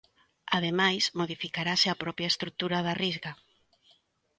[0.57, 3.31] Ademais, modificarase a propia estrutura da Risga.